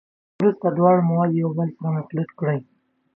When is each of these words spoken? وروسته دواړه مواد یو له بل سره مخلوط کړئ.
وروسته 0.39 0.67
دواړه 0.77 1.01
مواد 1.09 1.31
یو 1.33 1.49
له 1.49 1.53
بل 1.57 1.69
سره 1.77 1.89
مخلوط 1.97 2.29
کړئ. 2.39 2.59